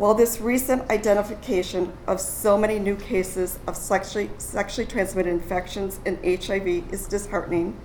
[0.00, 6.16] While this recent identification of so many new cases of sexually, sexually transmitted infections and
[6.24, 7.78] HIV is disheartening,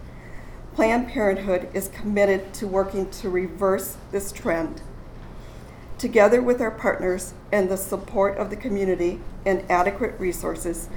[0.76, 4.82] Planned Parenthood is committed to working to reverse this trend.
[5.97, 10.88] Together with our partners and the support of the community and adequate resources,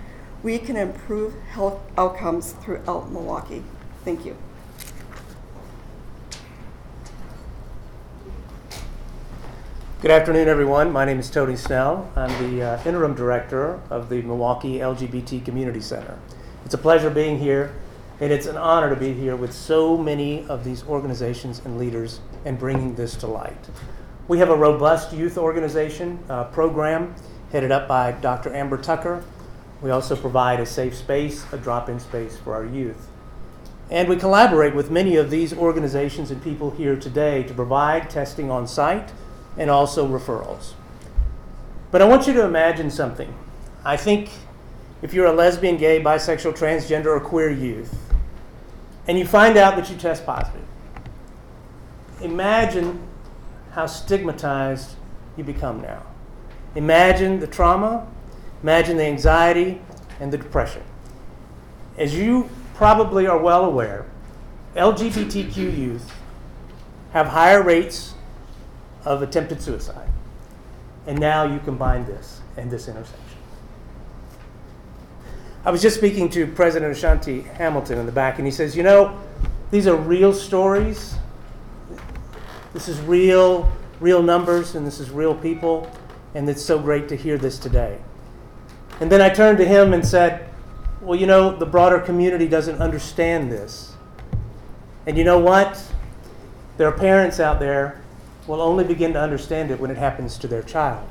[0.45, 3.65] we can improve health outcomes throughout Milwaukee.
[4.05, 4.37] Thank you.
[10.01, 10.93] Good afternoon, everyone.
[10.93, 12.09] My name is Tony Snell.
[12.15, 16.17] I'm the uh, interim director of the Milwaukee LGBT Community Center.
[16.65, 17.75] It's a pleasure being here,
[18.21, 22.21] and it's an honor to be here with so many of these organizations and leaders
[22.45, 23.59] and bringing this to light.
[24.29, 27.17] We have a robust youth organization uh, program
[27.51, 28.55] headed up by Dr.
[28.55, 29.25] Amber Tucker.
[29.83, 33.09] We also provide a safe space, a drop in space for our youth.
[33.91, 38.49] And we collaborate with many of these organizations and people here today to provide testing
[38.49, 39.11] on site
[39.59, 40.73] and also referrals.
[41.91, 43.35] But I want you to imagine something.
[43.85, 44.31] I think
[45.03, 47.95] if you're a lesbian, gay, bisexual, transgender, or queer youth,
[49.07, 50.65] and you find out that you test positive,
[52.21, 53.01] imagine
[53.73, 54.97] how stigmatized
[55.37, 56.03] you become now.
[56.75, 58.07] Imagine the trauma,
[58.63, 59.81] imagine the anxiety,
[60.21, 60.83] and the depression.
[61.97, 64.05] As you probably are well aware,
[64.77, 66.13] LGBTQ youth
[67.13, 68.15] have higher rates
[69.05, 70.09] of attempted suicide.
[71.07, 73.25] And now you combine this and this intersection.
[75.65, 78.83] I was just speaking to President Ashanti Hamilton in the back, and he says, You
[78.83, 79.19] know,
[79.71, 81.17] these are real stories.
[82.73, 83.71] This is real,
[84.01, 85.91] real numbers, and this is real people,
[86.35, 87.99] and it's so great to hear this today.
[89.01, 90.49] And then I turned to him and said,
[91.01, 93.95] Well, you know, the broader community doesn't understand this.
[95.07, 95.83] And you know what?
[96.77, 98.01] There are parents out there
[98.49, 101.07] will only begin to understand it when it happens to their child.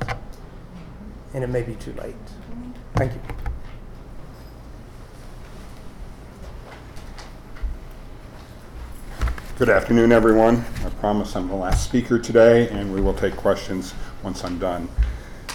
[1.32, 2.16] And it may be too late.
[2.96, 3.20] Thank you.
[9.56, 10.64] Good afternoon, everyone.
[10.84, 14.88] I promise I'm the last speaker today, and we will take questions once I'm done.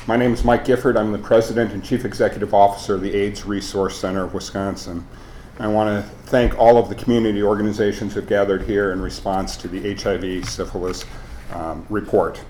[0.08, 0.98] My name is Mike Gifford.
[0.98, 5.06] I'm the President and Chief Executive Officer of the AIDS Resource Center of Wisconsin.
[5.60, 9.56] I want to thank all of the community organizations who have gathered here in response
[9.58, 11.06] to the HIV syphilis
[11.52, 12.42] um, report.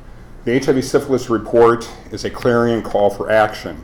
[0.46, 3.84] The HIV syphilis report is a clarion call for action.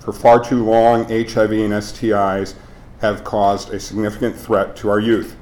[0.00, 2.54] For far too long, HIV and STIs
[3.00, 5.36] have caused a significant threat to our youth.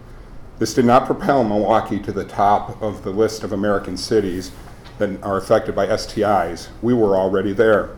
[0.58, 4.50] This did not propel Milwaukee to the top of the list of American cities
[4.98, 6.68] that are affected by STIs.
[6.82, 7.96] We were already there.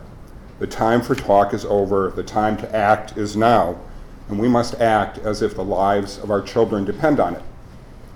[0.59, 2.11] The time for talk is over.
[2.11, 3.79] The time to act is now.
[4.29, 7.41] And we must act as if the lives of our children depend on it.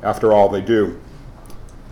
[0.03, 1.01] After all, they do.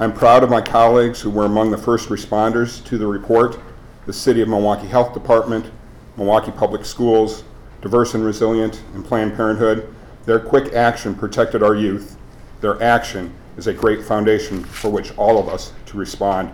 [0.04, 3.58] I'm proud of my colleagues who were among the first responders to the report.
[4.06, 5.72] the City of Milwaukee Health Department,
[6.18, 7.46] Milwaukee Public Schools,
[7.82, 9.96] Diverse and Resilient, and Planned Parenthood.
[10.26, 12.18] Their quick action protected our youth.
[12.60, 16.54] Their action is a great foundation for which all of us to respond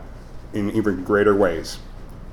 [0.53, 1.79] in even greater ways.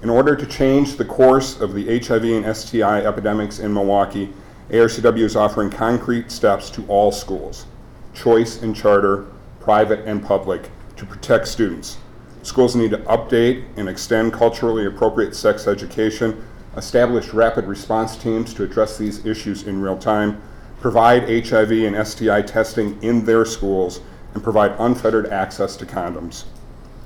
[0.02, 4.34] In order to change the course of the HIV and STI epidemics in Milwaukee,
[4.68, 7.64] ARCW is offering concrete steps to all schools,
[8.12, 9.24] choice and charter,
[9.60, 11.98] private and public, to protect students.
[12.42, 16.44] Schools need to update and extend culturally appropriate sex education,
[16.76, 20.40] establish rapid response teams to address these issues in real time,
[20.80, 24.00] provide HIV and STI testing in their schools,
[24.34, 26.44] and provide unfettered access to condoms.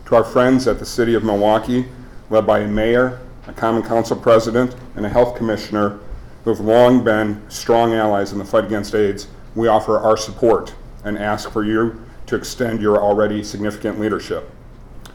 [0.07, 1.86] To our friends at the City of Milwaukee,
[2.28, 5.99] led by a mayor, a common council president, and a health commissioner
[6.45, 10.74] who have long been strong allies in the fight against AIDS, we offer our support
[11.05, 12.01] and ask for you
[12.31, 14.49] to extend your already significant leadership.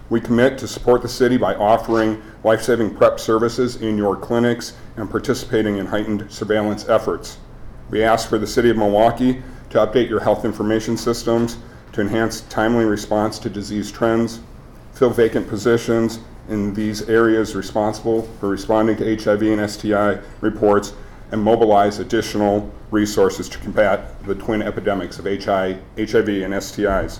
[0.10, 4.74] We commit to support the city by offering life saving PrEP services in your clinics
[4.98, 7.38] and participating in heightened surveillance efforts.
[7.90, 11.58] We ask for the City of Milwaukee to update your health information systems
[11.94, 14.42] to enhance timely response to disease trends,
[14.94, 20.94] fill vacant positions in these areas responsible for responding to HIV and STI reports,
[21.32, 27.20] and mobilize additional resources to combat the twin epidemics of HIV and STIs.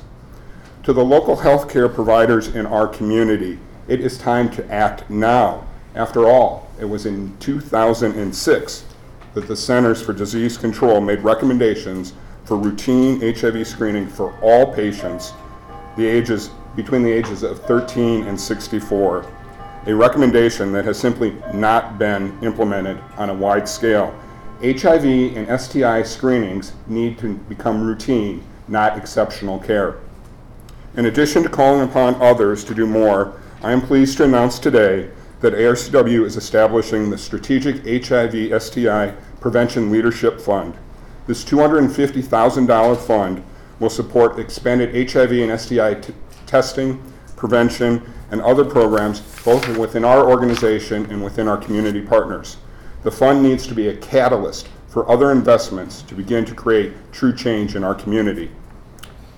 [0.84, 5.68] To the local healthcare providers in our community, it is time to act now.
[5.96, 8.86] After all, it was in 2006
[9.34, 12.14] that the Centers for Disease Control made recommendations
[12.46, 15.34] for routine HIV screening for all patients
[15.98, 19.26] the ages between the ages of 13 and 64,
[19.86, 24.18] a recommendation that has simply not been implemented on a wide scale.
[24.62, 29.98] HIV and STI screenings need to become routine, not exceptional care.
[30.96, 35.12] In addition to calling upon others to do more, I am pleased to announce today
[35.42, 40.76] that ARCW is establishing the Strategic HIV STI Prevention Leadership Fund.
[41.28, 43.44] This $250,000 fund
[43.80, 46.14] will support expanded HIV and STI t-
[46.46, 47.04] testing,
[47.36, 48.02] prevention,
[48.36, 52.58] and other programs both within our organization and within our community partners.
[53.04, 57.34] The fund needs to be a catalyst for other investments to begin to create true
[57.34, 58.52] change in our community.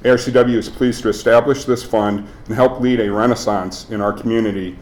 [0.03, 4.75] ARCW is pleased to establish this fund and help lead a renaissance in our community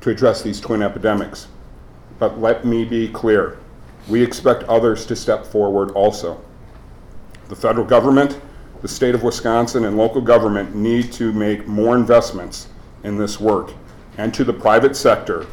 [0.00, 1.48] to address these twin epidemics.
[2.18, 3.58] But let me be clear
[4.08, 6.42] we expect others to step forward also.
[7.50, 8.40] The federal government,
[8.80, 12.68] the state of Wisconsin, and local government need to make more investments
[13.04, 13.72] in this work.
[14.16, 15.46] And to the private sector,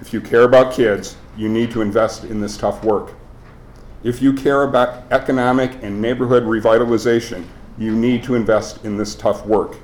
[0.00, 3.14] if you care about kids, you need to invest in this tough work.
[4.02, 7.44] If you care about economic and neighborhood revitalization,
[7.78, 9.76] you need to invest in this tough work.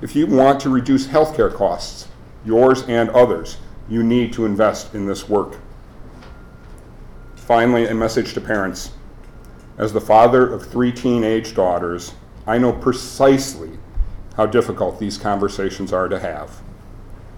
[0.00, 2.08] If you want to reduce healthcare costs,
[2.44, 3.58] yours and others,
[3.88, 5.58] you need to invest in this work.
[7.36, 8.92] Finally, a message to parents.
[9.76, 12.14] As the father of three teenage daughters,
[12.46, 13.70] I know precisely
[14.36, 16.62] how difficult these conversations are to have.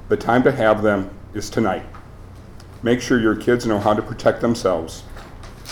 [0.09, 1.85] The time to have them is tonight.
[2.85, 5.03] Make sure your kids know how to protect themselves.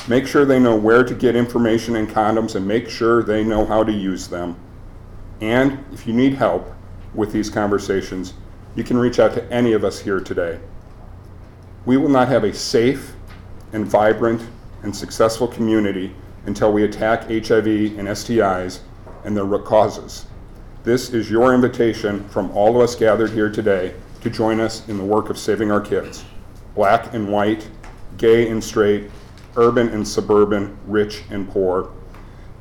[0.09, 3.65] Make sure they know where to get information and condoms and make sure they know
[3.65, 4.57] how to use them.
[5.41, 6.75] And if you need help
[7.15, 8.35] with these conversations,
[8.75, 10.59] you can reach out to any of us here today.
[11.87, 13.15] We will not have a safe
[13.73, 14.43] and vibrant
[14.83, 16.13] and successful community
[16.47, 17.67] until we attack HIV
[17.99, 18.81] and STIs
[19.25, 20.27] and their root causes.
[20.83, 23.95] This is your invitation from all of us gathered here today
[24.25, 26.25] to join us in the work of saving our kids
[26.75, 27.69] black and white,
[28.17, 29.09] gay and straight,
[29.57, 31.93] urban and suburban, rich and poor.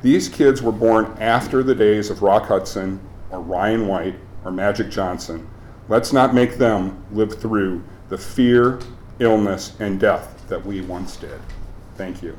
[0.02, 3.00] These kids were born after the days of Rock Hudson
[3.30, 5.48] or Ryan White or Magic Johnson.
[5.88, 8.78] Let's not make them live through the fear,
[9.18, 11.40] illness, and death that we once did.
[11.96, 12.38] Thank you.